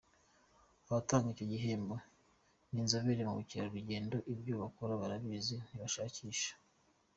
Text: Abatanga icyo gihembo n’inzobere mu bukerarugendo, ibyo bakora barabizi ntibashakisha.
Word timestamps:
Abatanga 0.89 1.27
icyo 1.33 1.45
gihembo 1.51 1.95
n’inzobere 2.71 3.21
mu 3.27 3.33
bukerarugendo, 3.39 4.15
ibyo 4.33 4.53
bakora 4.61 4.99
barabizi 5.01 5.55
ntibashakisha. 5.67 6.51